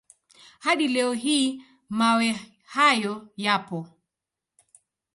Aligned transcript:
Hadi 0.59 0.87
leo 0.87 1.13
hii 1.13 1.63
mawe 1.89 2.39
hayo 2.65 3.27
yapo. 3.37 3.87